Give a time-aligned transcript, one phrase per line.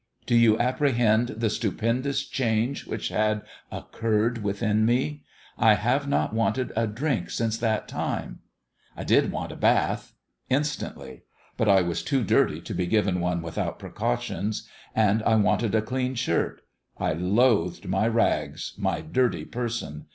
[0.25, 5.21] Do you apprehend the stupendous change which had occurred within me?
[5.43, 8.97] / have not wanted a drink since that time /...
[8.97, 10.15] I did want a bath.
[10.49, 11.21] Instantly.
[11.55, 14.67] But 1 was too dirty to be given one without precautions.
[14.95, 16.63] And I wanted a clean shirt.
[16.97, 20.07] I loathed my rags my dirty person.